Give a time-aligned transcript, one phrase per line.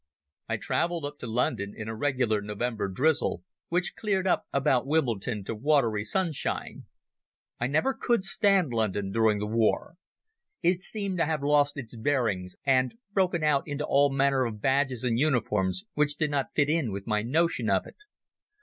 [0.49, 5.43] I travelled up to London in a regular November drizzle, which cleared up about Wimbledon
[5.43, 6.87] to watery sunshine.
[7.59, 9.97] I never could stand London during the war.
[10.63, 15.03] It seemed to have lost its bearings and broken out into all manner of badges
[15.03, 17.97] and uniforms which did not fit in with my notion of it.